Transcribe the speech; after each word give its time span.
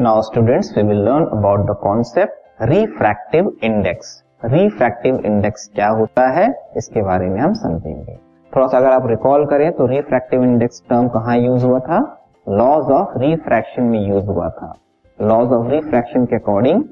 Now 0.00 0.20
students 0.22 0.72
we 0.76 0.82
will 0.82 0.98
learn 1.04 1.24
about 1.32 1.60
the 1.60 1.74
concept 1.80 2.62
refractive 2.62 3.50
index 3.64 4.12
refractive 4.44 5.18
index 5.26 5.68
क्या 5.74 5.88
होता 5.90 6.26
है? 6.28 6.46
इसके 6.76 7.02
बारे 7.02 7.28
में 7.28 7.40
हम 7.40 7.54
समझेंगे। 7.54 8.14
थोड़ा 8.52 8.66
सा 8.66 8.78
अगर 8.78 8.90
आप 8.90 9.06
रिकॉल 9.06 9.44
करें 9.46 9.70
तो 9.72 9.86
रिफ्रैक्टिव 9.86 10.44
इंडेक्स 10.44 10.82
टर्म 10.90 11.08
कहाँ 11.08 11.36
यूज़ 11.38 11.66
हुआ 11.66 11.78
था? 11.80 11.98
लॉज 12.46 12.90
ऑफ़ 12.92 13.18
रिफ्रैक्शन 13.18 13.82
में 13.82 14.00
यूज़ 14.00 14.26
हुआ 14.26 14.48
था। 14.50 14.72
लॉज 15.18 15.52
ऑफ़ 15.52 15.70
रिफ्रैक्शन 15.70 16.24
के 16.24 16.36
according 16.36 16.82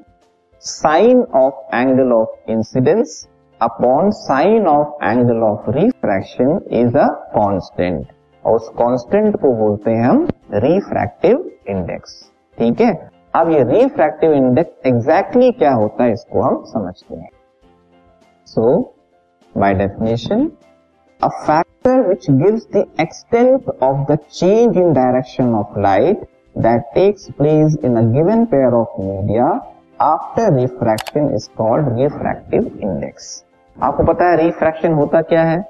sine 0.62 1.26
of 1.36 1.76
angle 1.76 2.12
of 2.12 2.50
incidence 2.50 3.26
upon 3.60 4.10
sine 4.20 4.66
of 4.68 5.04
angle 5.04 5.42
of 5.44 5.70
refraction 5.70 6.58
is 6.76 6.98
a 6.98 7.08
constant 7.34 8.06
और 8.44 8.54
उस 8.54 8.68
कांस्टेंट 8.78 9.36
को 9.36 9.54
बोलते 9.56 9.90
हैं 9.90 10.04
हम 10.04 10.26
रिफ्रैक्टिव 10.54 11.50
इंडेक्स 11.68 12.24
ठीक 12.58 12.80
है? 12.80 12.92
अब 13.34 13.50
ये 13.50 13.62
रिफ्रैक्टिव 13.64 14.32
इंडेक्स 14.32 14.86
एग्जैक्टली 14.86 15.50
क्या 15.52 15.72
होता 15.72 16.04
है, 16.04 16.12
इसको 16.12 16.40
हम 16.42 16.62
समझते 16.66 17.14
हैं। 17.14 17.28
So 18.46 18.78
by 19.54 19.74
definition 19.74 20.50
a 21.20 21.28
factor 21.28 22.00
which 22.08 22.30
gives 22.32 22.66
the 22.76 22.84
extent 23.00 23.68
of 23.82 24.12
the 24.12 24.18
change 24.32 24.76
in 24.76 24.92
direction 24.92 25.54
of 25.54 25.78
light 25.80 26.26
that 26.56 26.82
takes 26.94 27.30
place 27.38 27.76
in 27.84 27.96
a 27.96 28.02
given 28.12 28.44
pair 28.52 28.74
of 28.74 29.00
media 29.00 29.46
after 30.02 30.52
refraction 30.54 31.34
is 31.34 31.48
called 31.58 31.98
refractive 31.98 32.70
index 32.82 33.32
आपको 33.76 34.04
पता 34.04 34.30
है 34.30 34.36
refraction 34.36 34.92
होता 34.92 35.22
क्या 35.22 35.42
है? 35.44 35.64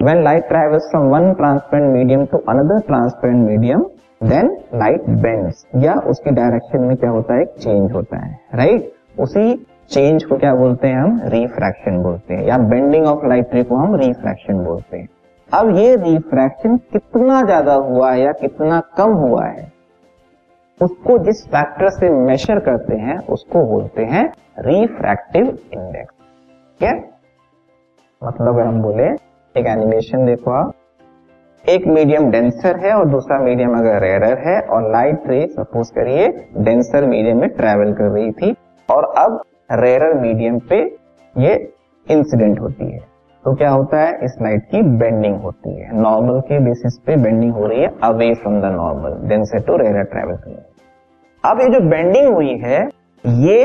When 0.00 0.18
light 0.24 0.48
travels 0.48 0.86
from 0.92 1.04
one 1.10 1.26
transparent 1.36 1.94
medium 1.96 2.22
to 2.30 2.38
another 2.52 2.78
transparent 2.88 3.44
medium 3.50 3.84
then 4.20 4.50
light 4.74 5.06
bends. 5.22 5.64
या 5.76 5.94
उसकी 6.06 6.30
direction 6.32 6.80
में 6.80 6.96
क्या 6.96 7.10
होता 7.10 7.34
है? 7.34 7.44
चेंज 7.44 7.92
होता 7.92 8.18
है 8.18 8.38
राइट 8.54 8.72
right? 8.72 9.20
उसी 9.20 9.54
चेंज 9.90 10.24
को 10.24 10.36
क्या 10.36 10.54
बोलते 10.54 10.88
हैं 10.88 10.98
हम? 10.98 11.20
रिफ्रैक्शन 11.24 12.02
बोलते 12.02 12.34
हैं। 12.34 12.44
या 12.44 12.58
बेंडिंग 12.60 13.06
ऑफ़ 13.06 13.26
लाइट 13.26 13.54
रे 13.54 13.62
को 13.64 13.76
हम 13.76 13.94
रिफ्रैक्शन 13.96 14.64
बोलते 14.64 14.96
हैं। 14.96 15.08
अब 15.50 15.76
ये 15.76 15.94
रिफ्रैक्शन 15.96 16.76
कितना 16.92 17.42
ज़्यादा 17.42 17.74
हुआ 17.74 18.12
है 18.12 18.20
या 18.20 18.32
कितना 18.34 18.80
कम 18.96 19.12
हुआ 19.14 19.44
है, 19.46 19.72
उसको 20.80 21.18
जिस 21.24 21.44
फैक्टर 21.46 21.88
से 21.90 22.10
मेजर 22.10 22.58
करते 22.60 22.96
हैं, 22.96 23.18
उसको 23.26 23.64
बोलते 23.66 24.04
हैं 24.04 24.24
रिफ्रैक्टिव 24.60 25.46
इंडेक्स 25.46 26.14
क्या 26.80 26.92
मतलब 28.22 28.58
हम 28.58 28.80
बोले, 28.82 29.04
एक 29.54 29.66
एनिमेशन 29.66 30.26
देखो 30.26 30.50
आप। 30.52 30.72
एक 31.64 31.86
मीडियम 31.86 32.30
डेंसर 32.30 32.76
है 32.78 32.92
और 32.94 33.06
दूसरा 33.10 33.38
मीडियम 33.38 33.74
अगर 33.74 34.00
रेडर 34.02 34.38
है 34.38 34.60
और 34.68 34.90
लाइट 34.92 35.22
रे 35.28 35.46
सपोज़ 35.48 35.92
करिए 35.92 36.26
डेंसर 36.64 37.06
मीडियम 37.06 37.40
में 37.40 37.48
ट्रेवल 37.50 37.92
कर 37.92 38.10
रही 38.10 38.32
थी 38.32 38.50
और 38.88 39.04
अब 39.18 39.40
रेडर 39.72 40.14
मीडियम 40.20 40.58
पे 40.70 40.80
ये 41.36 41.54
इंसिडेंट 42.06 42.60
होती 42.60 42.90
है। 42.90 42.98
तो 43.44 43.54
क्या 43.54 43.70
होता 43.70 44.00
है? 44.00 44.12
इस 44.24 44.36
लाइट 44.42 44.64
की 44.70 44.82
बेंडिंग 44.98 45.40
होती 45.42 45.74
है। 45.74 46.00
नॉर्मल 46.00 46.40
के 46.42 46.58
बेसिस 46.64 46.98
पे 47.06 47.16
बेंडिंग 47.22 47.52
हो 47.54 47.66
रही 47.66 47.80
है 47.80 47.92
away 48.04 48.32
from 48.34 48.60
the 48.60 48.74
normal 48.76 49.18
denser 49.28 49.66
to 49.66 49.76
raider 49.76 50.04
travel 50.12 50.36
कर 50.36 50.62
अब 51.44 51.60
ये 51.60 51.68
जो 51.70 51.80
बेंडिंग 51.90 52.32
हुई 52.34 52.56
है, 52.58 52.86
ये 53.24 53.60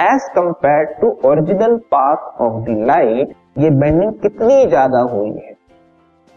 as 0.00 0.28
compare 0.34 0.84
to 1.00 1.16
original 1.30 1.76
path 1.92 2.40
of 2.42 2.62
the 2.64 2.84
light 2.86 3.34
ये 3.58 3.70
बेंडिंग 3.72 4.12
कितनी 4.22 4.64
ज़्यादा 4.66 5.00
हुई 5.10 5.30
है? 5.30 5.52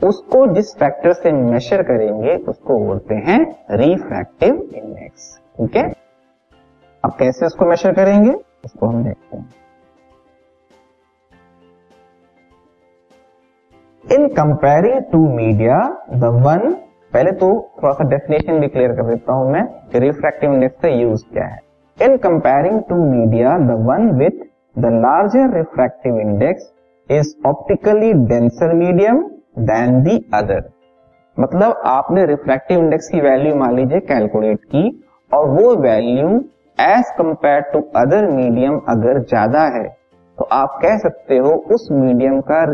उसको 0.02 0.46
जिस 0.54 0.74
फैक्टर 0.76 1.14
से 1.14 1.32
मेजर 1.32 1.82
करेंगे, 1.84 2.36
उसको 2.50 2.78
बोलते 2.80 3.16
हैं 3.28 3.40
रिफ्रैक्टिव 3.72 4.56
इंडेक्स 4.76 5.38
ठीक 5.58 5.76
है? 5.76 5.84
अब 7.04 7.12
कैसे 7.20 7.46
उसको 7.46 7.66
मेजर 7.66 7.94
करेंगे? 7.94 8.32
उसको 8.66 8.88
हम 8.88 9.04
देखते 9.04 9.38
हैं। 9.38 9.50
In 14.04 14.28
comparing 14.34 15.02
to 15.04 15.20
media 15.36 15.78
the 16.12 16.34
one 16.46 16.74
पहले 17.14 17.32
तो 17.32 17.48
थोड़ा 17.78 17.94
सा 17.94 18.04
डेफिनेशन 18.10 18.60
भी 18.60 18.68
क्लियर 18.68 18.92
कर 18.92 19.10
देता 19.10 19.34
हूँ 19.34 19.52
मैं 19.52 19.64
कि 19.92 20.00
रिफ्रैक्टिव 20.00 20.54
इंडेक्स 20.54 20.82
का 20.82 20.90
यूज़ 20.90 21.24
क्या 21.34 21.46
है। 21.46 21.60
In 21.98 22.18
comparing 22.18 22.82
to 22.90 22.96
media 23.06 23.58
the 23.60 23.78
one 23.88 24.12
with 24.20 24.46
the 24.76 24.92
larger 24.96 25.58
refractive 25.58 26.20
index 26.20 26.72
is 27.10 27.34
optically 27.48 28.14
denser 28.28 28.74
medium 28.76 29.24
than 29.58 30.02
the 30.04 30.16
other. 30.34 30.62
मतलब 31.38 31.82
आपने 31.86 32.26
रिफ्रैक्टिव 32.26 32.80
इंडेक्स 32.80 33.08
की 33.10 33.22
वैल्यू 33.22 33.56
मान 33.56 33.76
लीजिए 33.76 34.00
कैलकुलेट 34.08 34.64
की, 34.66 34.84
और 35.32 35.50
वो 35.50 35.76
value 35.82 36.30
as 36.78 37.10
compare 37.18 37.62
to 37.74 37.80
other 37.96 38.30
medium 38.32 38.80
अगर 38.90 39.20
ज़्यादा 39.22 39.62
है 39.76 39.88
तो 40.38 40.48
आप 40.54 40.80
कह 40.82 40.98
सकते 40.98 41.38
हो 41.38 41.52
उस 41.74 41.88
मीडियम 41.92 42.40
का 42.50 42.66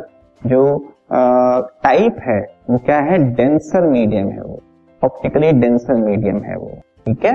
जो 0.42 0.64
टाइप 1.12 2.16
है, 2.28 2.40
वो 2.70 2.78
क्या 2.86 2.98
है? 3.02 3.18
डेंसर 3.36 3.88
मीडियम 3.90 4.30
है 4.30 4.42
वो. 4.42 4.60
ऑप्टिकली 5.02 5.52
डेंसर 5.60 5.96
मीडियम 5.96 6.42
है 6.44 6.56
वो. 6.58 6.70
ठीक 7.06 7.26
है? 7.26 7.34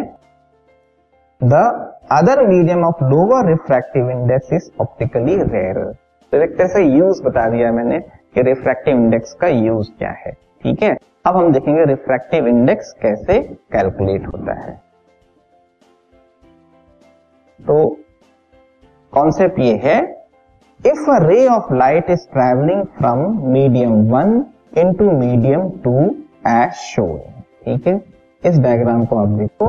The 1.40 1.54
other 2.12 2.46
medium 2.46 2.84
of 2.84 3.02
lower 3.04 3.48
refractive 3.48 4.10
index 4.10 4.52
is 4.52 4.70
optically 4.80 5.36
rare 5.36 5.82
तो 6.32 6.42
एक 6.42 6.56
तरह 6.58 6.68
से 6.68 6.84
यूज़ 6.84 7.22
बता 7.24 7.48
दिया 7.50 7.72
मैंने. 7.72 7.98
कि 8.34 8.42
रिफ्रैक्टिव 8.42 8.96
इंडेक्स 8.96 9.32
का 9.34 9.48
यूज़ 9.48 9.90
क्या 9.98 10.10
है, 10.18 10.32
ठीक 10.62 10.82
है? 10.82 10.96
अब 11.26 11.36
हम 11.36 11.52
देखेंगे 11.52 11.84
रिफ्रैक्टिव 11.84 12.46
इंडेक्स 12.46 12.92
कैसे 13.02 13.38
कैलकुलेट 13.72 14.26
होता 14.26 14.60
है। 14.60 14.76
तो 17.60 17.86
कॉन्सेप्ट 19.12 19.58
ये 19.58 19.74
है 19.84 19.98
if 20.80 21.10
a 21.10 21.18
ray 21.22 21.46
of 21.48 21.72
light 21.74 22.10
is 22.10 22.26
travelling 22.32 22.84
from 22.98 23.20
medium 23.52 23.92
one 24.10 24.44
into 24.78 25.10
medium 25.10 25.68
two 25.84 26.04
as 26.48 26.72
shown 26.72 27.18
ठीक 27.64 27.86
है? 27.86 28.00
इस 28.42 28.58
डायग्राम 28.58 29.04
को 29.04 29.16
आप 29.16 29.28
देखो। 29.28 29.68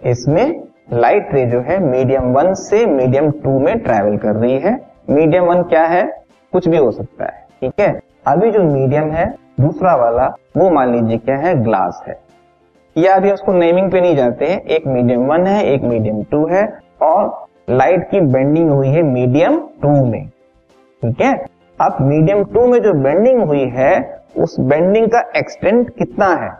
इसमें 0.00 0.62
लाइट 0.92 1.34
रे 1.34 1.44
जो 1.46 1.60
है 1.60 1.78
मीडियम 1.80 2.32
वन 2.32 2.52
से 2.54 2.84
मीडियम 2.86 3.30
टू 3.42 3.58
में 3.60 3.78
ट्रेवल 3.78 4.16
कर 4.16 4.36
रही 4.36 4.58
है। 4.58 4.74
मीडियम 5.10 5.44
वन 5.44 5.62
क्या 5.62 5.84
है? 5.84 6.04
कुछ 6.52 6.68
भी 6.68 6.76
हो 6.76 6.90
सकता 6.90 7.24
है, 7.24 7.46
ठीक 7.60 7.80
है? 7.80 7.88
अभी 8.26 8.50
जो 8.50 8.62
मीडियम 8.62 9.10
है, 9.10 9.26
दूसरा 9.60 9.94
वाला, 9.96 10.26
वो 10.56 10.70
मान 10.70 10.92
लीजिए 10.92 11.18
क्या 11.18 11.36
है 11.36 11.54
ग्लास 11.64 12.02
है। 12.08 12.18
या 12.96 13.14
अभी 13.14 13.30
उसको 13.30 13.52
नेमिंग 13.52 13.90
पे 13.92 14.00
नहीं 14.00 14.16
जाते 14.16 14.46
हैं, 14.46 14.60
एक 14.60 14.86
मीडियम 14.86 15.26
वन 15.26 15.46
है, 15.46 15.62
एक 15.64 15.82
मीडियम 15.82 16.22
टू 16.22 16.46
है, 16.46 16.66
और 17.02 17.46
लाइट 17.70 18.08
की 18.10 18.20
बेंडिंग 18.20 18.70
हुई 18.70 18.88
है 18.88 19.02
मीडियम 19.02 19.58
टू 19.82 19.90
में, 20.06 20.28
ठीक 21.02 21.20
है? 21.20 21.32
अब 21.78 21.96
मीडियम 22.00 22.44
टू 22.44 22.66
में 22.66 22.78
जो 22.82 22.92
बेंडिंग 22.94 23.42
हुई 23.42 23.64
है, 23.68 24.22
उस 24.36 24.56
बेंडिंग 24.60 25.06
का 25.06 25.20
एक्सटेंट 25.36 25.90
कितना 25.90 26.26
है? 26.34 26.50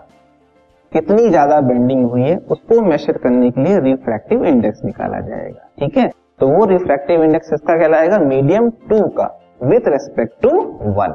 कितनी 0.93 1.29
ज़्यादा 1.29 1.61
बेंडिंग 1.61 2.05
हुई 2.11 2.23
है, 2.23 2.37
उसको 2.37 2.81
मेजर 2.81 3.19
करने 3.19 3.51
के 3.51 3.63
लिए 3.63 3.79
रिफ्रैक्टिव 3.81 4.45
इंडेक्स 4.45 4.85
निकाला 4.85 5.21
जाएगा, 5.21 5.69
ठीक 5.79 5.97
है? 5.97 6.11
तो 6.41 6.49
वो 6.49 6.65
रिफ्रैक्टिव 6.65 7.25
इंडेक्स 7.25 7.53
इसका 7.53 7.77
कहलाएगा? 7.79 8.19
मीडियम 8.19 8.71
टू 8.89 9.03
का। 9.09 9.27
विथ 9.61 9.89
रेस्पेक्ट 9.89 10.41
टू 10.43 10.51
वन 10.93 11.15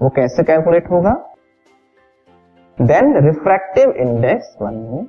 वो 0.00 0.08
कैसे 0.16 0.42
कैलकुलेट 0.42 0.90
होगा? 0.90 1.10
Then 2.78 3.16
refractive 3.26 3.90
index 4.02 4.56
one 4.62 5.06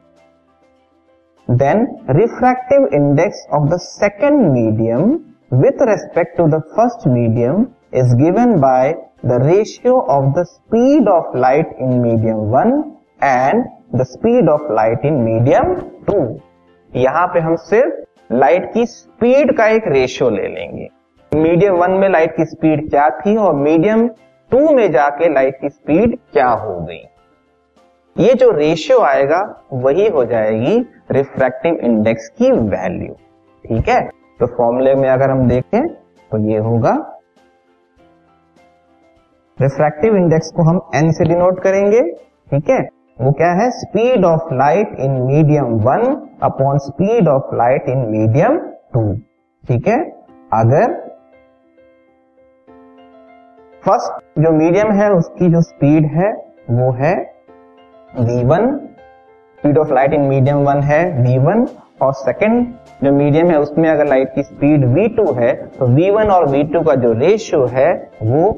then 1.48 1.86
refractive 2.10 2.88
index 2.94 3.46
of 3.54 3.70
the 3.70 3.78
second 3.82 4.40
medium 4.42 5.12
with 5.62 5.82
respect 5.88 6.38
to 6.38 6.48
the 6.48 6.60
first 6.76 7.08
medium 7.08 7.66
is 7.94 8.16
given 8.18 8.56
by 8.60 8.94
the 9.26 9.40
ratio 9.44 10.00
of 10.12 10.26
the 10.40 10.44
speed 10.46 11.10
of 11.10 11.38
light 11.38 11.76
in 11.82 12.00
medium 12.00 12.38
one 12.52 12.84
and 13.24 13.64
the 13.96 14.04
speed 14.06 14.50
of 14.50 14.72
light 14.74 15.06
in 15.06 15.14
medium 15.24 15.74
two 16.08 16.18
यहाँ 16.92 17.26
पे 17.28 17.40
हम 17.40 17.56
सिर्फ़ 17.66 18.34
light 18.36 18.72
की 18.74 18.86
speed 18.86 19.56
का 19.58 19.68
एक 19.68 19.88
ratio 19.88 20.30
ले 20.30 20.48
लेंगे। 20.48 20.90
Medium 21.34 21.76
one 21.76 21.92
में 21.92 22.10
लाइट 22.10 22.36
की 22.36 22.46
स्पीड 22.46 22.90
क्या 22.90 23.10
थी 23.10 23.36
और 23.38 23.54
मीडियम 23.56 24.08
टू 24.52 24.70
में 24.76 24.92
जाके 24.92 25.34
लाइट 25.34 25.60
की 25.62 25.70
स्पीड 25.70 26.18
क्या 26.34 26.48
हो 26.48 26.80
गई? 26.80 27.04
ये 28.16 28.34
जो 28.34 28.50
रेशियो 28.52 29.00
आएगा, 29.00 29.40
वही 29.74 30.08
हो 30.08 30.26
जाएगी 30.26 30.78
रिफ्रैक्टिव 31.12 31.76
इंडेक्स 31.76 32.28
की 32.30 32.52
वैल्यू 32.52 33.14
ठीक 33.66 33.90
है? 33.90 34.02
तो 34.40 34.46
फॉर्मूले 34.48 34.96
में 34.96 35.10
अगर 35.10 35.32
हम 35.32 35.48
देखें 35.48 35.88
तो 35.88 36.38
ये 36.38 36.58
होगा। 36.58 36.92
रिफ्रैक्टिव 39.58 40.16
इंडेक्स 40.16 40.52
को 40.52 40.64
हम 40.64 40.82
एन 40.96 41.12
से 41.12 41.26
डिनोट 41.26 41.60
करेंगे। 41.60 42.02
ठीक 42.52 42.70
है? 42.70 42.80
वो 43.22 43.32
क्या 43.32 43.52
है? 43.52 43.70
Speed 43.72 44.26
of 44.26 44.54
light 44.54 44.96
in 45.00 45.12
medium 45.22 45.66
one 45.66 46.06
upon 46.44 46.78
speed 46.78 47.28
of 47.28 47.56
light 47.56 47.90
in 47.90 48.06
medium 48.10 48.58
two 48.94 49.14
ठीक 49.64 49.88
है? 49.88 50.00
अगर 50.54 51.03
फ़र्स्ट 53.86 54.42
जो 54.42 54.52
मीडियम 54.52 54.92
है, 54.92 55.12
उसकी 55.14 55.48
जो 55.52 55.62
स्पीड 55.62 56.06
है, 56.08 56.32
वो 56.72 56.92
है 56.92 57.14
v1 58.14 58.68
speed 59.60 59.78
of 59.78 59.92
light 59.94 60.14
in 60.14 60.22
medium 60.22 60.58
one 60.58 60.82
है 60.82 61.00
v1 61.18 61.66
और 62.02 62.14
सेकेंड 62.14 62.68
जो 63.04 63.12
मीडियम 63.12 63.50
है, 63.52 63.60
उसमें 63.60 63.90
अगर 63.90 64.08
लाइट 64.08 64.34
की 64.36 64.44
स्पीड 64.44 64.86
v2 64.94 65.34
है 65.38 65.54
तो 65.70 65.88
v1 65.88 66.30
और 66.32 66.48
v2 66.50 66.86
का 66.88 66.96
जो 66.96 67.12
रेशियो 67.14 67.66
है, 67.66 67.92
वो 68.24 68.52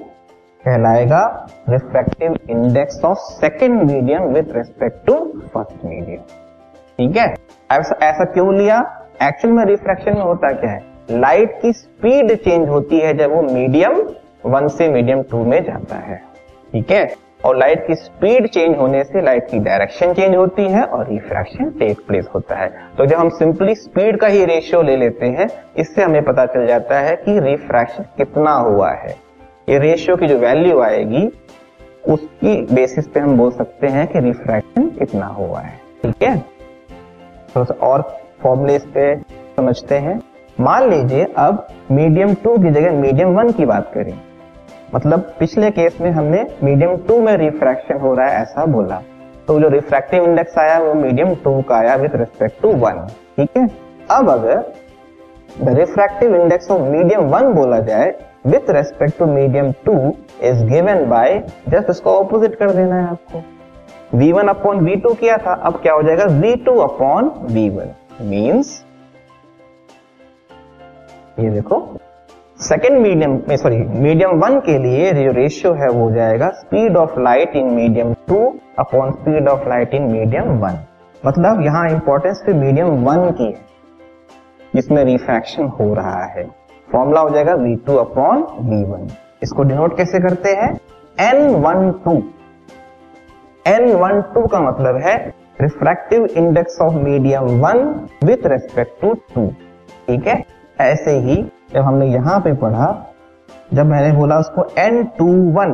कहलाएगा 0.63 1.47
refractive 1.69 2.35
index 2.49 3.03
of 3.05 3.17
second 3.17 3.81
medium 3.81 4.23
with 4.33 4.53
respect 4.55 5.05
to 5.07 5.15
first 5.53 5.85
medium 5.85 6.21
ठीक 6.97 7.17
है? 7.17 7.33
ऐसा 7.71 7.97
ऐसा 8.01 8.25
क्यों 8.33 8.53
लिया? 8.55 8.77
एक्चुअल 9.23 9.53
में 9.53 9.63
रिफ्रैक्शन 9.65 10.13
में 10.13 10.21
होता 10.21 10.51
क्या 10.51 10.71
है? 10.71 10.79
लाइट 11.11 11.59
की 11.61 11.73
स्पीड 11.73 12.35
चेंज 12.35 12.67
होती 12.69 12.99
है 12.99 13.17
जब 13.17 13.33
वो 13.33 13.41
मीडियम 13.41 14.01
वन 14.45 14.67
से 14.67 14.87
मीडियम 14.89 15.21
टू 15.21 15.43
में 15.45 15.63
जाता 15.63 15.95
है, 15.97 16.21
ठीक 16.71 16.91
है? 16.91 17.07
और 17.45 17.57
लाइट 17.57 17.85
की 17.87 17.95
स्पीड 17.95 18.47
चेंज 18.47 18.77
होने 18.77 19.03
से 19.03 19.21
लाइट 19.21 19.49
की 19.49 19.59
डायरेक्शन 19.59 20.13
चेंज 20.13 20.35
होती 20.35 20.63
है 20.63 20.83
और 20.83 21.07
रिफ्रैक्शन 21.09 21.69
टेक 21.69 21.99
प्लेस 22.07 22.27
होता 22.35 22.55
है। 22.55 22.69
तो 22.97 23.05
जब 23.05 23.17
हम 23.17 23.29
सिंपली 23.29 23.75
स्पीड 23.75 24.19
का 24.19 24.27
ही 24.27 24.45
रेशियो 24.45 24.81
ले 24.81 24.95
लेते 24.97 25.25
हैं, 25.25 25.47
इससे 25.77 26.03
हमें 26.03 26.23
पता 26.23 26.45
चल 26.45 26.67
जाता 26.67 26.99
है 26.99 27.15
कि 27.15 27.39
रिफ्रैक्शन 27.39 28.03
कितना 28.17 28.51
हुआ 28.51 28.91
है। 28.91 29.15
ये 29.69 29.79
रेशियो 29.79 30.15
की 30.15 30.27
जो 30.27 30.37
वैल्यू 30.37 30.79
आएगी, 30.81 31.27
उसकी 32.07 32.61
बेसिस 32.73 33.07
पे 33.07 33.19
हम 33.19 33.37
बोल 33.37 33.51
सकते 33.51 33.87
हैं 33.87 34.07
कि 34.07 34.19
रिफ्रैक्शन 34.19 34.89
कितना 34.89 35.25
हुआ 35.27 35.59
है, 35.59 35.79
ठीक 36.03 36.23
है? 36.23 36.37
सा 37.57 37.73
और 37.83 38.01
फॉर्मूले 38.43 38.77
पे 38.93 39.15
समझते 39.57 39.95
हैं। 39.97 40.21
मान 40.59 40.89
लीजिए, 40.89 41.25
अब 41.37 41.67
मीडियम 41.91 42.33
टू 42.33 42.57
की 42.57 42.71
जगह 42.71 42.91
मीडियम 42.91 43.29
वन 43.29 43.51
की 43.51 43.65
बात 43.65 43.91
करें। 43.93 44.13
मतलब 44.93 45.33
पिछले 45.39 45.69
केस 45.71 45.97
में 46.01 46.09
हमने 46.11 46.45
मीडियम 46.63 46.95
टू 46.97 47.19
में 47.21 47.35
रिफ्रैक्शन 47.37 47.99
हो 47.99 48.13
रहा 48.13 48.27
है, 48.27 48.41
ऐसा 48.41 48.65
बोला। 48.67 49.01
तो 49.47 49.59
जो 49.59 49.69
रिफ्रैक्टिव 49.69 50.23
इंडेक्स 50.23 50.57
आया, 50.57 50.77
वो 50.79 50.93
मीडियम 50.93 51.33
टू 51.43 51.61
का 51.61 51.75
आया 51.77 51.95
विथ 51.95 52.15
रिस्पेक्ट 52.15 52.61
टू 52.61 52.71
वन 52.77 53.05
ठीक 53.37 53.57
है? 53.57 53.67
अब 54.11 54.29
अगर 54.29 54.63
the 55.61 55.77
refractive 55.77 56.35
index 56.35 56.71
of 56.71 56.81
medium 56.81 57.21
one 57.29 57.51
बोला 57.53 57.79
जाए 57.81 58.13
with 58.45 58.69
respect 58.69 59.17
to 59.19 59.25
medium 59.25 59.71
two 59.85 59.93
is 60.43 60.63
given 60.65 61.05
by 61.09 61.37
just 61.69 61.89
इसको 61.89 62.17
ऑपोजिट 62.19 62.55
कर 62.55 62.71
देना 62.71 62.95
है 62.95 63.07
आपको। 63.07 63.43
V1 64.13 64.49
अपॉन 64.49 64.85
v2 64.85 65.15
किया 65.19 65.37
था, 65.37 65.53
अब 65.53 65.79
क्या 65.81 65.93
हो 65.93 66.01
जाएगा? 66.03 66.25
V2 66.41 66.79
अपॉन 66.83 67.29
v1 67.51 68.21
मींस 68.21 68.83
ये 71.39 71.49
देखो 71.49 71.79
सेकेंड 72.59 72.97
मीडियम 72.99 73.31
में 73.49 73.55
सॉरी 73.57 73.77
मीडियम 73.77 74.31
वन 74.39 74.59
के 74.59 74.77
लिए 74.77 75.11
जो 75.13 75.31
रेशियो 75.31 75.73
है 75.73 75.87
वो 75.87 76.03
हो 76.03 76.11
जाएगा 76.11 76.49
speed 76.49 76.97
of 76.97 77.19
light 77.19 77.55
in 77.55 77.65
medium 77.69 78.13
two 78.27 78.37
upon 78.79 79.11
speed 79.11 79.47
of 79.49 79.67
light 79.69 79.93
in 79.93 80.03
medium 80.11 80.51
one 80.59 80.77
मतलब 81.25 81.61
यहाँ 81.61 81.89
इंपॉर्टेंस 81.89 82.41
पे 82.45 82.53
मीडियम 82.53 83.03
वन 83.05 83.29
की 83.31 83.45
है, 83.45 83.65
जिसमें 84.73 85.03
रिफ्रैक्शन 85.05 85.67
हो 85.79 85.93
रहा 85.93 86.23
है। 86.27 86.45
फॉर्मूला 86.87 87.21
हो 87.21 87.29
जाएगा 87.29 87.53
V 87.55 87.75
two 87.87 87.95
upon 87.95 88.45
V 88.61 88.83
one 88.83 89.07
इसको 89.43 89.63
डिनोट 89.63 89.97
कैसे 89.97 90.19
करते 90.19 90.53
हैं? 90.53 90.71
N 91.21 91.55
one 91.57 91.91
two 92.05 92.13
N 93.65 93.91
one 93.95 94.21
two 94.33 94.45
का 94.47 94.59
मतलब 94.61 95.01
है 95.03 95.17
refractive 95.61 96.25
index 96.27 96.79
of 96.81 96.93
medium 97.03 97.59
one 97.61 97.83
with 98.23 98.47
respect 98.47 99.01
to 99.01 99.13
two 99.35 99.47
ठीक 100.07 100.27
है? 100.27 100.43
ऐसे 100.81 101.17
ही 101.19 101.43
जब 101.69 101.81
हमने 101.81 102.05
यहाँ 102.07 102.39
पे 102.39 102.53
पढ़ा, 102.55 102.87
जब 103.73 103.85
मैंने 103.85 104.11
बोला 104.17 104.37
उसको 104.39 104.65
N 104.79 105.03
two 105.17 105.27
one 105.53 105.71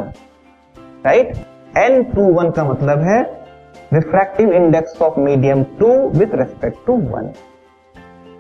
right 1.06 1.34
N 1.78 2.04
two 2.06 2.32
one 2.34 2.50
का 2.52 2.64
मतलब 2.64 3.02
है 3.02 3.22
refractive 3.94 4.52
index 4.54 5.02
of 5.02 5.20
medium 5.20 5.64
two 5.80 5.88
with 6.10 6.36
respect 6.36 6.86
to 6.88 6.94
one 7.08 7.32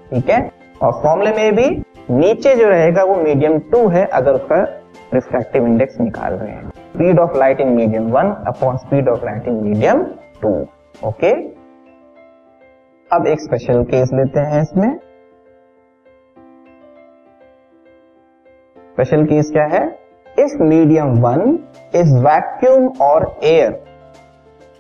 ठीक 0.10 0.30
है? 0.30 0.40
और 0.82 0.92
फॉर्मूले 1.04 1.32
में 1.32 1.56
भी 1.56 1.68
नीचे 2.12 2.56
जो 2.56 2.68
रहेगा 2.70 3.04
वो 3.04 3.16
मीडियम 3.16 3.58
टू 3.72 3.88
है, 3.90 4.06
अगर 4.06 4.34
उसका 4.34 4.62
रिफ्रैक्टिव 5.14 5.66
इंडेक्स 5.66 6.00
निकाल 6.00 6.34
रहे 6.34 6.52
हैं। 6.52 6.70
Speed 6.70 7.20
of 7.20 7.38
light 7.38 7.60
in 7.62 7.68
medium 7.70 8.10
one 8.12 8.32
upon 8.48 8.78
speed 8.78 9.10
of 9.10 9.26
light 9.26 9.48
in 9.48 9.64
medium 9.64 10.04
two 10.42 10.50
okay 11.08 11.32
अब 13.12 13.28
एक 13.28 13.42
स्पेशल 13.42 13.84
केस 13.86 14.10
लेते 14.14 14.40
हैं 14.42 14.62
इसमें। 14.62 14.90
स्पेशल 18.92 19.24
केस 19.26 19.52
क्या 19.52 19.64
है? 19.64 19.84
If 20.40 20.62
medium 20.64 21.12
one 21.22 21.58
is 21.96 22.14
vacuum 22.16 22.88
और 23.02 23.26
एयर 23.44 23.72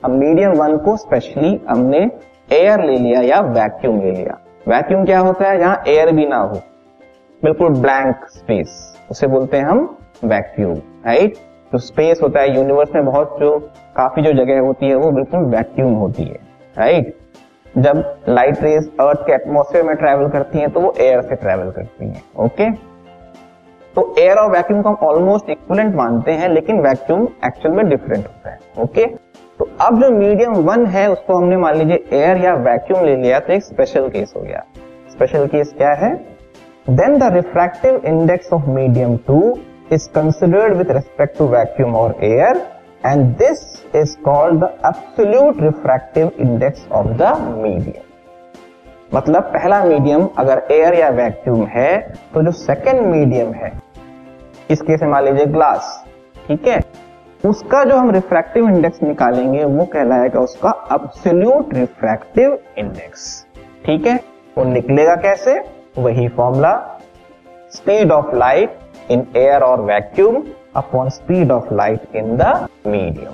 अब 0.06 0.12
मीडियम 0.12 0.52
वन 0.52 0.78
को 0.78 0.96
स्पेशली 0.98 1.60
हमने 1.69 2.00
एयर 2.54 2.84
ले 2.86 2.98
लिया 2.98 3.22
या 3.22 3.40
वैक्यूम 3.42 4.02
ले 4.02 4.12
लिया। 4.12 4.38
वैक्यूम 4.68 5.06
क्या 5.06 5.19
होता 5.19 5.50
है? 5.50 5.58
जहाँ 5.58 5.84
एयर 5.88 6.12
भी 6.12 6.25
ना 6.28 6.38
हो। 6.38 6.60
बिल्कुल 7.42 7.80
ब्लैंक 7.81 8.25
स्पेस 8.30 8.75
उसे 9.12 9.28
बोलते 9.28 9.58
हैं 9.58 9.66
हम 9.66 9.98
वैक्यूम 10.25 10.75
राइट 11.06 11.36
जो 11.72 11.78
स्पेस 11.78 12.19
होता 12.24 12.40
है 12.40 12.56
यूनिवर्स 12.56 12.96
में 12.96 13.06
बहुत 13.06 13.38
जो, 13.40 13.57
काफ़ी 13.98 14.24
जो 14.24 14.34
जगह 14.34 14.60
होती 14.60 14.86
है, 14.86 14.96
वो 14.96 15.12
बिल्कुल 15.12 15.46
वैक्यूम 15.56 15.94
होती 15.94 16.24
है 16.24 16.40
राइट 16.78 17.16
जब 17.78 18.04
लाइट 18.30 18.64
रेज 18.64 18.92
अर्थ 19.00 19.19
के 19.19 19.34
एटमोसफेयर 19.34 19.86
में 19.86 19.96
ट्रेवल 19.96 20.30
करती 20.30 20.60
हैं 20.60 20.69
तो 20.69 20.80
वो 20.80 20.94
एयर 21.00 21.22
से 21.22 21.36
ट्रेवल 21.36 21.72
करती 21.72 22.06
हैं 22.06 22.24
ओके 22.40 22.91
तो 23.96 24.14
एयर 24.20 24.38
और 24.38 24.52
वैक्यूम 24.52 24.82
को 24.82 24.90
हम 24.90 25.08
ऑलमोस्ट 25.08 25.50
इक्वलेंट 25.50 25.96
मानते 25.96 26.32
हैं, 26.32 26.50
लेकिन 26.50 26.80
वैक्यूम 26.82 27.28
एक्चुअल 27.46 27.76
में 27.76 27.88
डिफरेंट 27.90 28.26
होता 28.26 28.52
है 28.52 28.84
ओके 28.84 29.06
तो 29.60 29.68
अब 29.82 30.02
जो 30.02 30.10
मीडियम 30.12 30.54
वन 30.68 30.86
है, 30.88 31.10
उसको 31.10 31.34
हमने 31.34 31.58
मान 31.58 31.76
लीजिए 31.78 32.20
एयर 32.20 32.38
या 32.44 32.54
वैक्यूम 32.64 33.06
ले 33.06 33.16
लिया 33.16 33.40
तो 33.40 33.54
एक 33.54 33.64
स्पेशल 33.64 34.08
केस 34.10 34.34
हो 34.36 34.42
गया। 34.42 34.64
स्पेशल 35.12 35.46
केस 35.48 35.74
क्या 35.78 35.92
है? 35.96 36.14
Then 36.90 37.18
the 37.18 37.32
refractive 37.34 38.02
index 38.06 38.54
of 38.54 38.70
medium 38.70 39.18
two 39.28 39.42
is 39.94 40.08
considered 40.16 40.78
with 40.78 40.92
respect 40.96 41.38
to 41.38 41.48
vacuum 41.48 41.96
और 41.96 42.16
air 42.26 42.62
and 43.06 43.26
this 43.38 43.60
is 43.96 44.16
called 44.26 44.64
the 44.64 44.70
absolute 44.86 45.62
refractive 45.64 46.32
index 46.40 46.88
of 46.92 47.08
the 47.18 47.36
medium 47.58 48.11
मतलब 49.13 49.44
पहला 49.54 49.84
मीडियम 49.84 50.28
अगर 50.38 50.62
एयर 50.72 50.94
या 50.94 51.10
vacuum 51.10 51.66
है 51.68 51.98
तो 52.34 52.42
जो 52.42 52.52
सेकेंड 52.54 53.00
मीडियम 53.02 53.52
है, 53.54 53.72
इस 54.69 54.81
केस 54.81 55.02
में 55.02 55.10
मान 55.10 55.24
लीजिए 55.25 55.46
ग्लास 55.48 56.04
ठीक 56.48 56.68
है? 56.68 56.80
उसका 57.44 57.84
जो 57.84 57.96
हम 57.98 58.12
रिफ्रैक्टिव 58.12 58.68
इंडेक्स 58.68 59.02
निकालेंगे, 59.04 59.64
वो 59.64 59.85
कहलाएगा 59.85 60.40
उसका 60.40 60.69
अब्सोल्यूट 60.92 61.74
रिफ्रैक्टिव 61.74 62.57
इंडेक्स 62.78 63.45
ठीक 63.85 64.07
है? 64.07 64.16
वो 64.57 64.64
निकलेगा 64.64 65.16
कैसे? 65.18 65.59
वही 65.97 66.28
formula 66.30 66.74
speed 67.71 68.12
of 68.12 68.35
light 68.35 68.80
in 69.12 69.28
air 69.38 69.64
और 69.64 69.81
vacuum 69.83 70.44
upon 70.76 71.09
speed 71.09 71.52
of 71.52 71.74
light 71.74 72.16
in 72.16 72.35
the 72.38 72.68
medium 72.88 73.31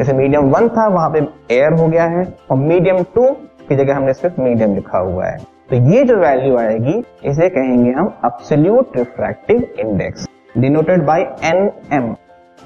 जैसे 0.00 0.12
मीडियम 0.12 0.50
वन 0.50 0.68
था, 0.68 0.86
वहाँ 0.88 1.10
पे 1.10 1.18
एयर 1.54 1.72
हो 1.72 1.88
गया 1.88 2.04
है, 2.06 2.26
और 2.50 2.56
मीडियम 2.58 3.02
टू 3.14 3.36
की 3.68 3.76
जगह 3.76 3.96
हमने 3.96 4.12
सिर्फ़ 4.14 4.40
मीडियम 4.40 4.74
लिखा 4.74 4.98
हुआ 5.00 5.26
है। 5.26 5.36
तो 5.70 5.76
ये 5.90 6.02
जो 6.04 6.16
वैल्यू 6.16 6.56
आएगी, 6.58 6.98
इसे 7.24 7.48
कहेंगे 7.48 7.90
हम 7.90 8.12
absolute 8.24 8.96
refractive 8.96 9.62
index 9.80 10.28
denoted 10.58 11.04
by 11.06 11.20
N 11.44 11.70
M 11.92 12.14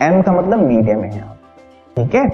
M 0.02 0.20
का 0.22 0.32
मतलब 0.32 0.58
मीडियम 0.60 1.02
है 1.02 1.20
ठीक 1.96 2.14
है? 2.14 2.26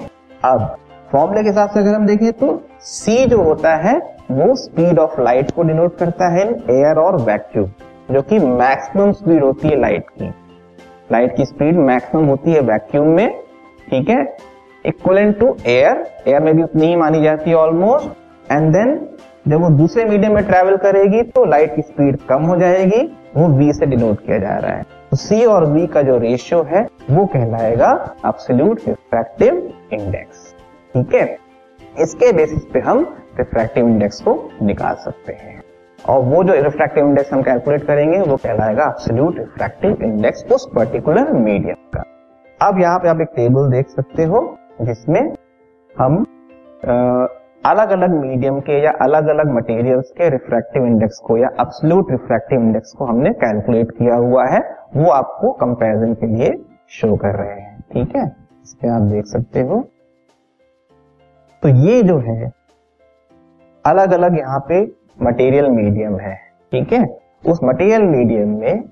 अब 0.45 0.75
फॉर्मूले 1.11 1.41
के 1.43 1.49
हिसाब 1.49 1.69
से 1.69 1.79
अगर 1.79 1.93
हम 1.93 2.05
देखें 2.05 2.31
तो 2.33 2.61
सी 2.81 3.25
जो 3.25 3.41
होता 3.41 3.75
है, 3.77 3.95
वो 4.31 4.55
स्पीड 4.55 4.99
ऑफ़ 4.99 5.21
लाइट 5.21 5.51
को 5.51 5.63
डिनोट 5.63 5.97
करता 5.97 6.27
है 6.33 6.47
एयर 6.71 6.99
और 6.99 7.21
वैक्यूम 7.21 7.69
जो 8.11 8.21
कि 8.21 8.39
मैक्सिमम 8.39 9.11
स्पीड 9.11 9.43
होती 9.43 9.67
है 9.67 9.79
लाइट 9.81 10.09
की। 10.11 10.33
लाइट 11.11 11.35
की 11.37 11.45
स्पीड 11.45 11.77
मैक्सिमम 11.81 12.25
होती 12.25 12.53
है 12.53 12.61
वैक्यूम 12.63 13.07
में, 13.07 13.39
ठीक 13.89 14.09
है? 14.09 14.25
इक्वलेंट 14.85 15.37
टू 15.39 15.55
एयर 15.65 16.05
एयर 16.27 16.41
में 16.41 16.55
भी 16.55 16.63
उतनी 16.63 16.87
ही 16.87 16.95
मानी 16.95 17.21
जाती 17.23 17.49
है 17.49 17.55
ऑलमोस्ट 17.55 18.09
एंड 18.51 18.71
देन 18.73 18.99
जब 19.47 19.61
वो 19.61 19.69
दूसरे 19.77 20.05
मीडियम 20.05 20.33
में 20.35 20.43
ट्रेवल 20.45 20.77
करेगी 20.77 21.21
तो 21.25 21.45
लाइट 21.45 21.75
की 21.75 21.81
स्पीड 21.81 22.17
कम 22.29 22.43
हो 22.43 22.55
जाएगी 22.57 23.01
वो 23.35 23.47
v 23.59 23.71
से 23.73 23.85
डिनोट 23.85 24.25
किया 24.25 24.37
जा 24.39 24.57
रहा 24.57 24.75
है। 24.75 24.83
तो 24.83 25.17
c 25.17 25.45
और 25.47 25.65
v 25.67 25.87
का 25.93 26.01
जो 26.01 26.17
रेशियो 26.17 26.61
है 26.63 26.81
वो 27.09 27.25
कहलाएगा 27.33 27.91
एब्सोल्यूट 28.25 28.81
रिफ्रैक्टिव 28.87 29.55
इंडेक्स 29.93 30.53
ठीक 30.93 31.13
है? 31.15 31.37
इसके 32.01 32.31
बेसिस 32.33 32.65
पे 32.73 32.79
हम 32.79 33.05
रिफ्रैक्टिव 33.37 33.87
इंडेक्स 33.87 34.21
को 34.21 34.33
निकाल 34.61 34.95
सकते 34.95 35.33
हैं। 35.33 35.61
और 35.99 36.21
वो 36.23 36.43
जो 36.43 36.53
रिफ्रैक्टिव 36.63 37.07
इंडेक्स 37.07 37.33
हम 37.33 37.41
कैलकुलेट 37.43 37.85
करेंगे 37.87 38.19
वो 38.21 38.35
कहलाएगा 38.37 38.83
एब्सोल्यूट 38.85 39.39
रिफ्रैक्टिव 39.39 40.03
इंडेक्स 40.03 40.45
उस 40.53 40.67
पर्टिकुलर 40.75 41.31
मीडियम 41.33 41.89
का। 41.95 42.03
अब 42.59 42.79
यहाँ 42.81 42.99
पे 42.99 43.09
आप 43.09 43.21
एक 43.21 43.29
टेबल 43.35 43.71
देख 43.71 43.89
सकते 43.89 44.23
हो 44.23 44.45
जिसमें 44.81 45.21
हम 45.95 46.25
आ, 46.85 47.25
अलग 47.65 47.89
अलग 47.89 48.11
मीडियम 48.11 48.59
के 48.59 48.73
या 48.83 48.91
अलग 49.01 49.27
अलग 49.27 49.53
मटेरियल्स 49.53 50.09
के 50.11 50.29
रिफ्रैक्टिव 50.29 50.85
इंडेक्स 50.85 51.19
को 51.19 51.37
या 51.37 51.47
अब्सोल्यूट 51.59 52.11
रिफ्रैक्टिव 52.11 52.59
इंडेक्स 52.59 52.91
को 52.91 53.05
हमने 53.05 53.29
कैलकुलेट 53.33 53.91
किया 53.91 54.15
हुआ 54.15 54.43
है, 54.45 54.59
वो 54.95 55.09
आपको 55.11 55.51
कंपैरिजन 55.53 56.13
के 56.13 56.27
लिए 56.27 56.51
शो 56.89 57.15
कर 57.15 57.35
रहे 57.35 57.59
हैं, 57.61 57.79
ठीक 57.93 58.15
है? 58.15 58.25
इस 58.63 58.73
पे 58.73 58.87
आप 58.87 59.01
देख 59.03 59.25
सकते 59.25 59.61
हो। 59.61 59.79
तो 61.63 61.69
ये 61.69 62.01
जो 62.03 62.17
है 62.19 62.51
अलग 63.85 64.11
अलग 64.13 64.37
यहाँ 64.39 64.59
पे 64.69 64.81
मटेरियल 65.21 65.69
मीडियम 65.71 66.19
है, 66.19 66.35
ठीक 66.71 66.93
है? 66.93 67.05
उस 67.47 67.59
मटेरियल 67.63 68.03
मीडियम 68.03 68.49
में 68.59 68.83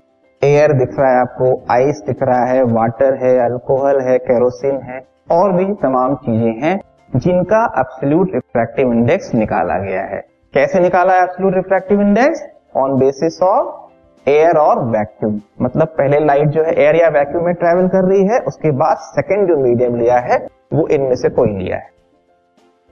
एयर 0.42 0.72
दिख 0.72 0.98
रहा 0.98 1.10
है 1.10 1.20
आपको 1.20 1.52
आइस 1.72 2.02
दिख 2.06 2.22
रहा 2.22 2.44
है 2.44 2.62
वाटर 2.72 3.14
है 3.22 3.38
अल्कोहल 3.44 4.00
है 4.00 4.18
केरोसिन 4.20 4.80
है, 4.82 5.00
और 5.30 5.52
भी 5.52 5.64
तमाम 5.82 6.14
चीज़ें 6.16 6.60
हैं। 6.62 6.78
जिनका 7.16 7.64
एब्सोल्यूट 7.78 8.34
रिफ्रैक्टिव 8.34 8.92
इंडेक्स 8.92 9.34
निकाला 9.34 9.78
गया 9.78 10.02
है। 10.02 10.20
कैसे 10.54 10.80
निकाला 10.80 11.12
है 11.12 11.22
absolute 11.22 11.54
refractive 11.54 12.00
index 12.00 12.44
on 12.76 12.98
basis 12.98 13.42
of 13.42 14.28
air 14.28 14.56
और 14.56 14.84
वैक्यूम 14.84 15.40
मतलब 15.62 15.88
पहले 15.88 16.18
लाइट 16.18 16.48
जो 16.48 16.62
है 16.62 16.74
एयर 16.74 16.96
या 16.96 17.08
वैक्यूम 17.08 17.44
में 17.44 17.54
ट्रेवल 17.54 17.88
कर 17.88 18.04
रही 18.04 18.26
है, 18.26 18.38
उसके 18.38 18.70
बाद 18.70 18.96
सेकेंड 18.96 19.48
जो 19.48 19.56
मीडियम 19.56 19.96
लिया 19.96 20.18
है, 20.18 20.46
वो 20.72 20.86
इनमें 20.88 21.14
से 21.14 21.28
कोई 21.28 21.48
लिया 21.48 21.76
है। 21.76 21.90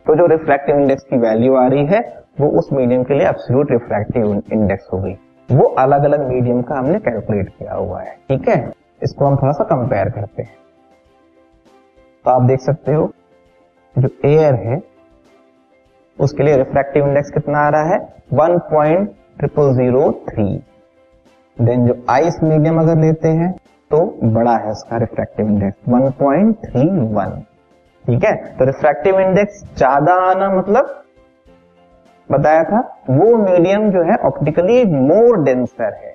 तो 0.06 0.14
जो 0.14 0.26
रिफ्रैक्टिव 0.26 0.76
इंडेक्स 0.76 1.02
की 1.02 1.18
वैल्यू 1.18 1.54
आ 1.54 1.66
रही 1.66 1.86
है, 1.86 2.00
वो 2.40 2.48
उस 2.48 2.72
मीडियम 2.72 3.02
के 3.02 3.14
लिए 3.14 3.28
एब्सोल्यूट 3.28 3.70
रिफ्रैक्टिव 3.70 4.42
इंडेक्स 4.52 4.88
होगी 4.92 5.16
वो 5.48 5.64
अलग 5.78 6.04
अलग 6.04 6.28
मीडियम 6.28 6.62
का 6.62 6.74
हमने 6.74 6.98
कैलकुलेट 6.98 7.48
किया 7.48 7.74
हुआ 7.74 8.00
है। 8.00 8.16
ठीक 8.28 8.48
है? 8.48 8.72
इसको 9.02 9.24
हम 9.24 9.36
थोड़ा 9.36 9.52
सा 9.52 9.64
कंपेयर 9.64 10.08
करते 10.08 10.42
हैं। 10.42 10.54
तो 12.24 12.30
आप 12.30 12.42
देख 12.42 12.60
सकते 12.60 12.92
हो 12.92 13.10
जो 13.96 14.08
एयर 14.24 14.54
है, 14.66 14.80
उसके 16.18 16.42
लिए 16.42 16.56
रिफ्रैक्टिव 16.56 17.06
इंडेक्स 17.06 17.30
कितना 17.30 17.58
आ 17.58 17.68
रहा 17.70 17.84
है? 17.84 17.98
One 18.32 18.58
point 18.70 19.08
triple 19.38 19.72
zero 19.74 20.10
three 20.28 20.44
then 21.56 21.86
जो 21.86 21.94
आइस 22.10 22.38
मीडियम 22.42 22.80
अगर 22.80 22.98
लेते 23.00 23.28
हैं 23.30 23.52
तो 23.90 24.04
बड़ा 24.34 24.56
है 24.56 24.70
उसका 24.70 24.96
रिफ्रैक्टिव 24.98 25.46
इंडेक्स 25.46 25.88
1.31 25.90 27.40
ठीक 28.04 28.24
है? 28.24 28.34
तो 28.56 28.64
रिफ्रैक्टिव 28.64 29.20
इंडेक्स 29.20 29.62
ज़्यादा 29.76 30.14
आना 30.22 30.48
मतलब 30.50 30.98
बताया 32.30 32.62
था, 32.64 32.78
वो 33.10 33.36
मीडियम 33.38 33.90
जो 33.90 34.02
है 34.02 34.16
ऑप्टिकली 34.26 34.84
मोर 34.86 35.42
डेंसर 35.44 35.92
है। 35.94 36.10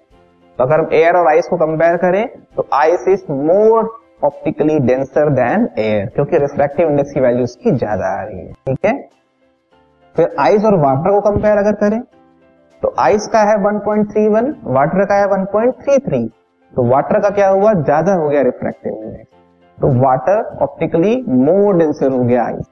तो 0.60 0.63
अगर 0.63 0.79
हम 0.79 0.89
एयर 0.93 1.15
और 1.15 1.27
आइस 1.27 1.48
को 1.48 1.57
कंपेयर 1.57 1.98
करें 1.98 2.27
तो 2.55 2.67
ice 2.74 3.07
is 3.07 3.31
more 3.31 3.89
optically 4.22 4.78
denser 4.82 5.30
than 5.34 5.68
air 5.80 6.06
क्योंकि 6.10 6.38
रिफ्रैक्टिव 6.40 6.90
इंडेक्स 6.90 7.12
की 7.14 7.20
वैल्यू 7.20 7.44
उसकी 7.44 7.72
ज़्यादा 7.74 8.08
आ 8.12 8.24
रही 8.24 8.40
है। 8.40 8.54
ठीक 8.68 8.86
है? 8.86 8.94
फिर 10.16 10.36
आइस 10.40 10.66
और 10.66 10.76
वाटर 10.80 11.12
को 11.12 11.20
कंपेयर 11.22 11.58
अगर 11.58 11.74
करें 11.82 12.02
तो 12.82 12.94
आइस 13.00 13.28
का 13.34 13.40
है 13.42 13.56
1.31 13.60 14.54
वाटर 14.76 15.06
का 15.06 15.16
है 15.16 15.28
1.33 15.28 16.28
तो 16.74 16.84
वाटर 16.86 17.20
का 17.20 17.30
क्या 17.32 17.48
हुआ? 17.50 17.74
ज़्यादा 17.74 18.14
हो 18.14 18.30
गया 18.30 18.42
रिफ्रैक्टिव 18.44 18.94
इंडेक्स 18.94 19.30
तो 19.78 19.88
वाटर 20.02 20.42
ऑप्टिकली 20.64 21.16
मोर 21.30 21.78
डेंसर 21.78 22.12
हो 22.12 22.24
गया 22.24 22.44
आइस 22.46 22.66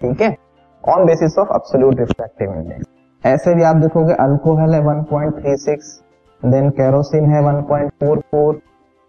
ठीक 0.00 0.20
है? 0.22 0.34
On 0.84 1.04
basis 1.06 1.38
of 1.38 1.54
absolute 1.54 2.00
refractive 2.00 2.54
index 2.54 2.86
ऐसे 3.24 3.54
भी 3.54 3.62
आप 3.62 3.76
देखोगे 3.76 4.14
अल्कोहल 4.20 4.74
है 4.74 4.80
1.36 4.84 5.90
देन 6.42 6.70
कैरोसिन 6.78 7.30
है 7.30 7.42
1.44 7.44 8.60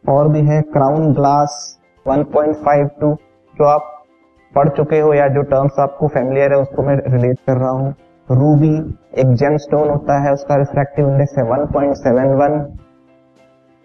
और 0.03 0.27
भी 0.27 0.41
है 0.45 0.61
क्राउन 0.73 1.13
ग्लास 1.13 1.57
1.52 2.05 3.15
जो 3.55 3.65
आप 3.65 3.89
पढ़ 4.53 4.69
चुके 4.69 4.99
हो 4.99 5.13
या 5.13 5.27
जो 5.29 5.41
टर्म्स 5.43 5.79
आपको 5.79 6.07
फेमिलियर 6.09 6.53
है, 6.53 6.59
उसको 6.59 6.83
मैं 6.83 6.95
रिलेट 7.07 7.37
कर 7.47 7.57
रहा 7.57 7.69
हूँ। 7.71 7.93
रूबी 8.27 8.75
एक 9.21 9.33
जेम 9.35 9.57
स्टोन 9.59 9.89
होता 9.89 10.19
है, 10.23 10.33
उसका 10.33 10.55
रिफ्रैक्टिव 10.55 11.09
इंडेक्स 11.09 11.37
है 11.37 11.43
1.71 11.45 12.59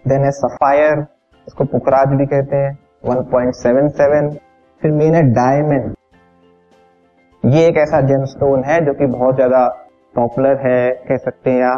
देन 0.05 0.25
है 0.25 0.31
सफायर 0.33 1.07
इसको 1.47 1.65
पुकराज 1.67 2.09
भी 2.11 2.27
कहते 2.27 2.57
हैं 2.57 2.79
1.77 3.07 4.31
फिर 4.83 4.91
मेन 4.93 5.15
है 5.15 5.23
डायमंड 5.33 5.95
ये 7.45 7.67
एक 7.67 7.77
ऐसा 7.79 8.01
जेम 8.03 8.25
स्टोन 8.27 8.63
है, 8.65 8.85
जो 8.85 8.93
कि 8.95 9.07
बहुत 9.09 9.35
ज़्यादा 9.35 9.67
पॉपुलर 10.17 10.57
है, 10.59 10.91
कह 11.09 11.17
सकते 11.19 11.51
हैं 11.51 11.61
या 11.61 11.75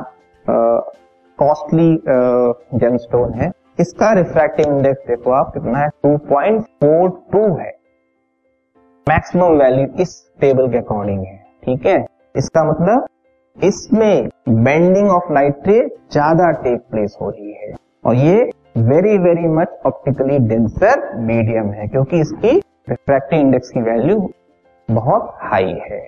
कॉस्टली 1.39 1.91
जेम 2.79 2.97
स्टोन 2.99 3.33
है। 3.35 3.51
इसका 3.81 4.13
रिफ्रैक्टिव 4.13 4.73
इंडेक्स 4.75 5.07
देखो 5.09 5.31
आप 5.33 5.53
कितना 5.55 5.79
है? 5.79 5.89
2.42 6.07 7.59
है। 7.61 7.71
मैक्सिमम 9.07 9.57
वैल्यू 9.59 9.87
इस 10.01 10.13
टेबल 10.41 10.69
के 10.71 10.79
अकॉर्डिंग 10.79 11.25
है, 11.25 11.37
ठीक 11.65 11.87
है? 11.87 12.05
इसका 12.37 12.65
मतलब 12.65 13.07
इसमें 13.57 14.29
बेंडिंग 14.49 15.09
ऑफ़ 15.11 15.33
लाइट 15.33 15.69
रे 15.69 15.79
ज़्यादा 16.13 16.51
टेक 16.63 16.81
प्लेस 16.91 17.17
हो 17.21 17.31
रही 17.31 17.53
है। 17.53 17.75
और 18.05 18.15
ये 18.17 18.51
very 18.79 19.17
very 19.19 19.49
much 19.51 19.81
optically 19.87 20.39
denser 20.49 21.09
medium 21.17 21.71
है, 21.71 21.87
क्योंकि 21.89 22.21
इसकी 22.21 22.57
रिफ्रैक्टिव 22.91 23.39
इंडेक्स 23.39 23.71
की 23.71 23.81
वैल्यू 23.83 24.31
बहुत 24.89 25.35
हाई 25.43 25.73
है। 25.83 26.01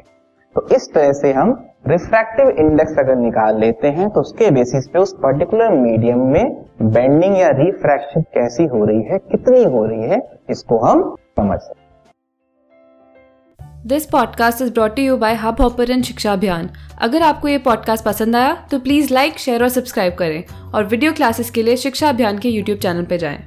तो 0.57 0.67
इस 0.77 0.93
तरह 0.95 1.13
से 1.13 1.33
हम 1.33 1.53
रिफ्रैक्टिव 1.85 2.49
इंडेक्स 2.61 2.99
अगर 2.99 3.17
निकाल 3.17 3.59
लेते 3.61 3.89
हैं 3.89 4.09
तो 4.11 4.21
उसके 4.21 4.51
बेसिस 4.51 4.87
पे 4.89 4.99
उस 4.99 5.13
पर्टिकुलर 5.15 5.71
मीडियम 5.71 6.19
में 6.27 6.53
बेंडिंग 6.83 7.39
या 7.39 7.49
रिफ्रैक्शन 7.51 8.23
कैसी 8.35 8.65
हो 8.65 8.85
रही 8.85 9.03
है, 9.03 9.19
कितनी 9.21 9.63
हो 9.65 9.85
रही 9.87 10.03
है, 10.03 10.21
इसको 10.51 10.79
हम 10.79 11.15
समझ 11.37 11.59
सकते 11.59 11.81
this 13.89 14.07
podcast 14.07 14.63
is 14.63 14.73
brought 14.73 14.99
you 14.99 15.17
by 15.17 15.35
hub 15.35 15.61
hopper 15.61 16.01
Shiksha 16.03 16.33
Abhiyan 16.33 16.69
अगर 17.01 17.23
आपको 17.23 17.49
ये 17.49 17.59
पॉडकास्ट 17.59 18.05
पसंद 18.05 18.37
आया 18.37 18.55
तो 18.71 18.79
प्लीज़ 18.79 19.13
लाइक 19.15 19.39
शेयर 19.39 19.63
और 19.63 19.69
सब्सक्राइब 19.69 20.15
करें। 20.15 20.43
और 20.75 20.85
वीडियो 20.85 21.13
क्लासेस 21.13 21.51
के 21.51 21.63
लिए 21.63 21.77
शिक्षा 21.77 22.09
अभियान 22.09 22.39
के 22.39 22.49
यूट्यूब 22.49 22.79
चैनल 22.79 23.05
पर 23.05 23.17
जाएँ। 23.17 23.39